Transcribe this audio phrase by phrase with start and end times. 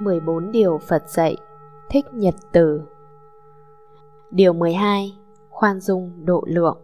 [0.00, 1.36] 14 điều Phật dạy
[1.90, 2.82] Thích Nhật Từ.
[4.30, 5.12] Điều 12
[5.50, 6.78] Khoan dung độ lượng.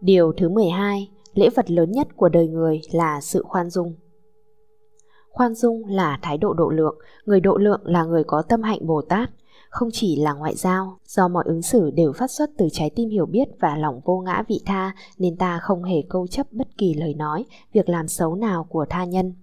[0.00, 3.94] Điều thứ 12 Lễ vật lớn nhất của đời người là sự khoan dung.
[5.30, 8.86] Khoan dung là thái độ độ lượng Người độ lượng là người có tâm hạnh
[8.86, 9.30] Bồ Tát
[9.70, 13.08] không chỉ là ngoại giao, do mọi ứng xử đều phát xuất từ trái tim
[13.08, 16.78] hiểu biết và lòng vô ngã vị tha nên ta không hề câu chấp bất
[16.78, 19.34] kỳ lời nói, việc làm xấu nào của tha nhân.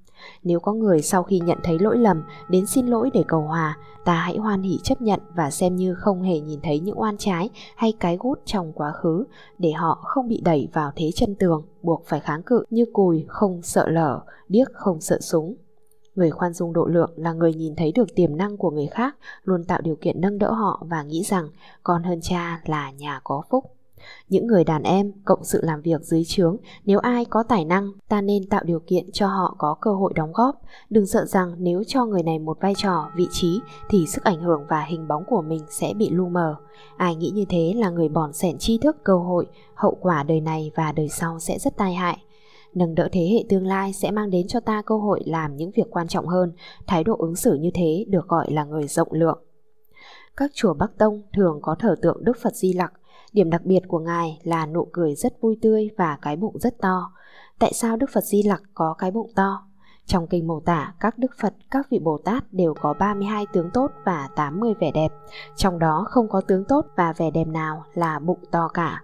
[0.44, 3.78] Nếu có người sau khi nhận thấy lỗi lầm đến xin lỗi để cầu hòa,
[4.06, 7.18] ta hãy hoan hỷ chấp nhận và xem như không hề nhìn thấy những oan
[7.18, 9.26] trái hay cái gút trong quá khứ
[9.58, 13.26] để họ không bị đẩy vào thế chân tường, buộc phải kháng cự như cùi
[13.28, 14.20] không sợ lở,
[14.50, 15.56] điếc không sợ súng.
[16.16, 19.16] Người khoan dung độ lượng là người nhìn thấy được tiềm năng của người khác,
[19.44, 21.50] luôn tạo điều kiện nâng đỡ họ và nghĩ rằng
[21.84, 23.64] con hơn cha là nhà có phúc.
[24.30, 27.92] Những người đàn em cộng sự làm việc dưới trướng, nếu ai có tài năng,
[28.10, 30.62] ta nên tạo điều kiện cho họ có cơ hội đóng góp.
[30.90, 34.42] Đừng sợ rằng nếu cho người này một vai trò, vị trí thì sức ảnh
[34.42, 36.56] hưởng và hình bóng của mình sẽ bị lu mờ.
[36.98, 40.42] Ai nghĩ như thế là người bòn sẻn tri thức, cơ hội, hậu quả đời
[40.42, 42.18] này và đời sau sẽ rất tai hại.
[42.74, 45.72] Nâng đỡ thế hệ tương lai sẽ mang đến cho ta cơ hội làm những
[45.72, 46.52] việc quan trọng hơn.
[46.88, 49.40] Thái độ ứng xử như thế được gọi là người rộng lượng.
[50.38, 52.94] Các chùa Bắc Tông thường có thờ tượng Đức Phật Di Lặc.
[53.34, 56.78] Điểm đặc biệt của Ngài là nụ cười rất vui tươi và cái bụng rất
[56.82, 57.12] to.
[57.60, 59.68] Tại sao Đức Phật Di Lặc có cái bụng to?
[60.06, 63.70] Trong kinh mô tả, các Đức Phật, các vị Bồ Tát đều có 32 tướng
[63.74, 65.12] tốt và 80 vẻ đẹp.
[65.56, 69.02] Trong đó không có tướng tốt và vẻ đẹp nào là bụng to cả.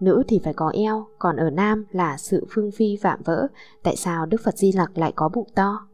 [0.00, 3.46] Nữ thì phải có eo, còn ở nam là sự phương phi vạm vỡ.
[3.82, 5.89] Tại sao Đức Phật Di Lặc lại có bụng to?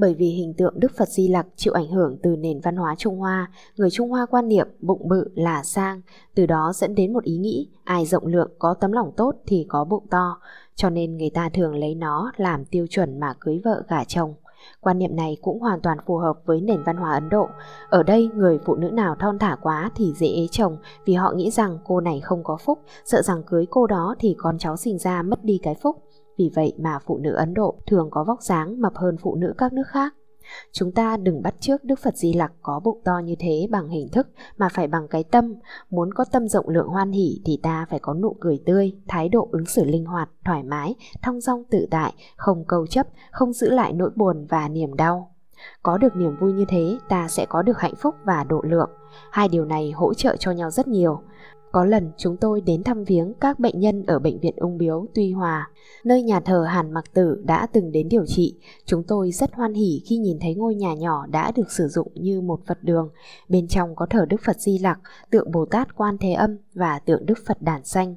[0.00, 2.94] Bởi vì hình tượng Đức Phật Di Lặc chịu ảnh hưởng từ nền văn hóa
[2.98, 6.00] Trung Hoa, người Trung Hoa quan niệm bụng bự là sang,
[6.34, 9.66] từ đó dẫn đến một ý nghĩ ai rộng lượng có tấm lòng tốt thì
[9.68, 10.40] có bụng to,
[10.74, 14.34] cho nên người ta thường lấy nó làm tiêu chuẩn mà cưới vợ gả chồng.
[14.80, 17.48] Quan niệm này cũng hoàn toàn phù hợp với nền văn hóa Ấn Độ.
[17.88, 21.32] Ở đây, người phụ nữ nào thon thả quá thì dễ ế chồng vì họ
[21.32, 24.76] nghĩ rằng cô này không có phúc, sợ rằng cưới cô đó thì con cháu
[24.76, 25.96] sinh ra mất đi cái phúc.
[26.40, 29.54] Vì vậy mà phụ nữ Ấn Độ thường có vóc dáng mập hơn phụ nữ
[29.58, 30.14] các nước khác.
[30.72, 33.88] Chúng ta đừng bắt trước Đức Phật Di Lặc có bụng to như thế bằng
[33.88, 34.28] hình thức
[34.58, 35.54] mà phải bằng cái tâm.
[35.90, 39.28] Muốn có tâm rộng lượng hoan hỷ thì ta phải có nụ cười tươi, thái
[39.28, 43.52] độ ứng xử linh hoạt, thoải mái, thong dong tự tại, không câu chấp, không
[43.52, 45.34] giữ lại nỗi buồn và niềm đau.
[45.82, 48.90] Có được niềm vui như thế, ta sẽ có được hạnh phúc và độ lượng.
[49.30, 51.20] Hai điều này hỗ trợ cho nhau rất nhiều.
[51.72, 55.06] Có lần chúng tôi đến thăm viếng các bệnh nhân ở bệnh viện ung biếu
[55.14, 55.70] Tuy Hòa,
[56.04, 58.54] nơi nhà thờ Hàn Mặc Tử đã từng đến điều trị.
[58.84, 62.08] Chúng tôi rất hoan hỉ khi nhìn thấy ngôi nhà nhỏ đã được sử dụng
[62.14, 63.10] như một Phật đường.
[63.48, 64.98] Bên trong có thờ Đức Phật Di Lặc,
[65.30, 68.14] tượng Bồ Tát Quan Thế Âm và tượng Đức Phật Đàn Xanh.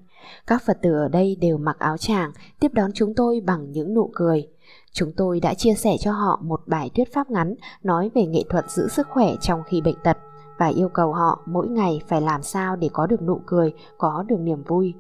[0.48, 3.94] Các Phật tử ở đây đều mặc áo tràng, tiếp đón chúng tôi bằng những
[3.94, 4.48] nụ cười.
[4.92, 8.44] Chúng tôi đã chia sẻ cho họ một bài thuyết pháp ngắn nói về nghệ
[8.50, 10.18] thuật giữ sức khỏe trong khi bệnh tật
[10.58, 14.24] và yêu cầu họ mỗi ngày phải làm sao để có được nụ cười, có
[14.28, 14.94] được niềm vui.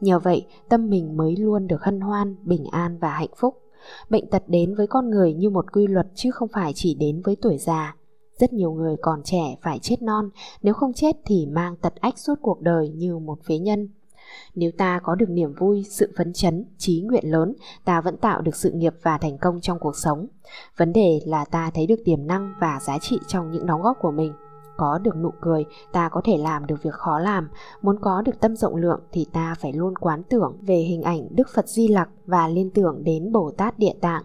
[0.00, 3.62] Nhờ vậy, tâm mình mới luôn được hân hoan, bình an và hạnh phúc.
[4.10, 7.22] Bệnh tật đến với con người như một quy luật chứ không phải chỉ đến
[7.24, 7.96] với tuổi già.
[8.38, 10.30] Rất nhiều người còn trẻ phải chết non,
[10.62, 13.88] nếu không chết thì mang tật ách suốt cuộc đời như một phế nhân.
[14.54, 17.54] Nếu ta có được niềm vui, sự phấn chấn, trí nguyện lớn,
[17.84, 20.26] ta vẫn tạo được sự nghiệp và thành công trong cuộc sống.
[20.76, 23.96] Vấn đề là ta thấy được tiềm năng và giá trị trong những đóng góp
[24.00, 24.32] của mình
[24.80, 27.48] có được nụ cười ta có thể làm được việc khó làm
[27.82, 31.28] muốn có được tâm rộng lượng thì ta phải luôn quán tưởng về hình ảnh
[31.30, 34.22] đức phật di lặc và liên tưởng đến bồ tát địa tạng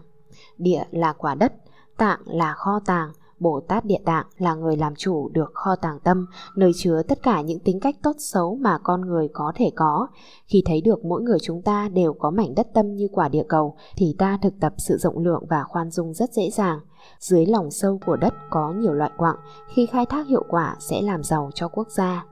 [0.58, 1.52] địa là quả đất
[1.96, 6.00] tạng là kho tàng Bồ Tát Địa Tạng là người làm chủ được kho tàng
[6.00, 9.70] tâm, nơi chứa tất cả những tính cách tốt xấu mà con người có thể
[9.74, 10.06] có.
[10.46, 13.44] Khi thấy được mỗi người chúng ta đều có mảnh đất tâm như quả địa
[13.48, 16.80] cầu, thì ta thực tập sự rộng lượng và khoan dung rất dễ dàng.
[17.18, 19.36] Dưới lòng sâu của đất có nhiều loại quặng,
[19.74, 22.26] khi khai thác hiệu quả sẽ làm giàu cho quốc gia.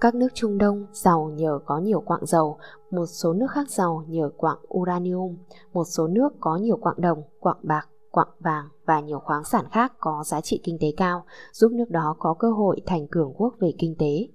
[0.00, 2.58] Các nước Trung Đông giàu nhờ có nhiều quặng dầu,
[2.90, 5.36] một số nước khác giàu nhờ quặng uranium,
[5.72, 9.64] một số nước có nhiều quặng đồng, quặng bạc, quặng vàng và nhiều khoáng sản
[9.72, 13.32] khác có giá trị kinh tế cao, giúp nước đó có cơ hội thành cường
[13.36, 14.28] quốc về kinh tế.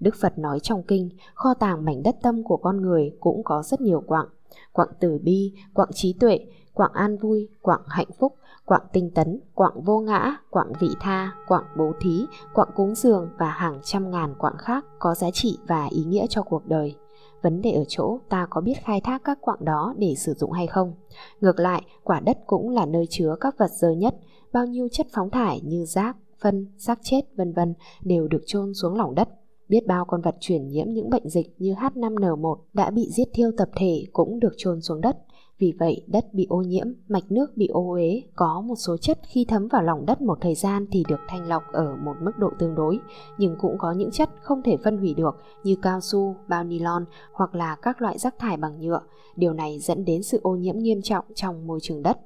[0.00, 3.62] Đức Phật nói trong kinh, kho tàng mảnh đất tâm của con người cũng có
[3.62, 4.26] rất nhiều quặng,
[4.72, 6.38] quặng từ bi, quặng trí tuệ,
[6.74, 8.34] quặng an vui, quặng hạnh phúc,
[8.64, 13.28] quạng tinh tấn, quạng vô ngã, quạng vị tha, quạng bố thí, quạng cúng dường
[13.38, 16.96] và hàng trăm ngàn quạng khác có giá trị và ý nghĩa cho cuộc đời.
[17.42, 20.52] Vấn đề ở chỗ ta có biết khai thác các quạng đó để sử dụng
[20.52, 20.94] hay không.
[21.40, 24.14] Ngược lại, quả đất cũng là nơi chứa các vật dơ nhất,
[24.52, 28.74] bao nhiêu chất phóng thải như rác, phân, xác chết vân vân đều được chôn
[28.74, 29.28] xuống lòng đất.
[29.68, 33.50] Biết bao con vật truyền nhiễm những bệnh dịch như H5N1 đã bị giết thiêu
[33.58, 35.16] tập thể cũng được chôn xuống đất.
[35.58, 39.18] Vì vậy đất bị ô nhiễm, mạch nước bị ô uế, có một số chất
[39.26, 42.32] khi thấm vào lòng đất một thời gian thì được thanh lọc ở một mức
[42.38, 42.98] độ tương đối,
[43.38, 47.04] nhưng cũng có những chất không thể phân hủy được như cao su, bao nylon
[47.32, 49.00] hoặc là các loại rác thải bằng nhựa.
[49.36, 52.18] Điều này dẫn đến sự ô nhiễm nghiêm trọng trong môi trường đất.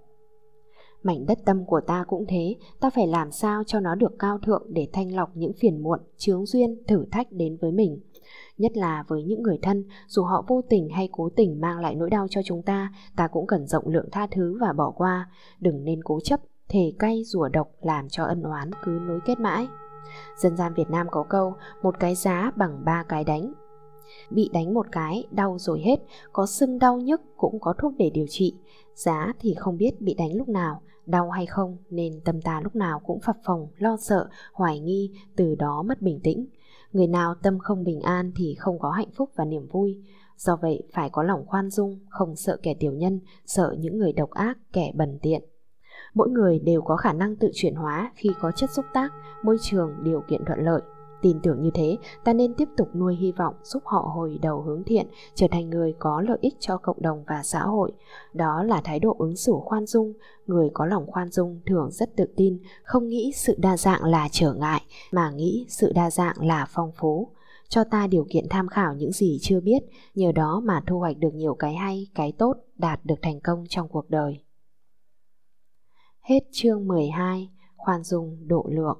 [1.08, 4.38] Mảnh đất tâm của ta cũng thế, ta phải làm sao cho nó được cao
[4.38, 8.00] thượng để thanh lọc những phiền muộn, chướng duyên, thử thách đến với mình.
[8.58, 11.94] Nhất là với những người thân, dù họ vô tình hay cố tình mang lại
[11.94, 15.30] nỗi đau cho chúng ta, ta cũng cần rộng lượng tha thứ và bỏ qua,
[15.60, 19.40] đừng nên cố chấp, thề cay rủa độc làm cho ân oán cứ nối kết
[19.40, 19.66] mãi.
[20.36, 23.52] Dân gian Việt Nam có câu, một cái giá bằng ba cái đánh.
[24.30, 25.96] Bị đánh một cái, đau rồi hết,
[26.32, 28.54] có sưng đau nhức cũng có thuốc để điều trị.
[28.94, 32.76] Giá thì không biết bị đánh lúc nào, đau hay không nên tâm ta lúc
[32.76, 36.46] nào cũng phập phồng, lo sợ, hoài nghi, từ đó mất bình tĩnh.
[36.92, 40.04] Người nào tâm không bình an thì không có hạnh phúc và niềm vui.
[40.36, 44.12] Do vậy phải có lòng khoan dung, không sợ kẻ tiểu nhân, sợ những người
[44.12, 45.42] độc ác, kẻ bần tiện.
[46.14, 49.12] Mỗi người đều có khả năng tự chuyển hóa khi có chất xúc tác,
[49.42, 50.80] môi trường, điều kiện thuận lợi.
[51.22, 54.62] Tin tưởng như thế, ta nên tiếp tục nuôi hy vọng giúp họ hồi đầu
[54.62, 57.92] hướng thiện, trở thành người có lợi ích cho cộng đồng và xã hội.
[58.34, 60.12] Đó là thái độ ứng xử khoan dung.
[60.46, 64.28] Người có lòng khoan dung thường rất tự tin, không nghĩ sự đa dạng là
[64.32, 64.82] trở ngại,
[65.12, 67.28] mà nghĩ sự đa dạng là phong phú.
[67.68, 69.82] Cho ta điều kiện tham khảo những gì chưa biết,
[70.14, 73.64] nhờ đó mà thu hoạch được nhiều cái hay, cái tốt, đạt được thành công
[73.68, 74.44] trong cuộc đời.
[76.20, 78.98] Hết chương 12, khoan dung độ lượng.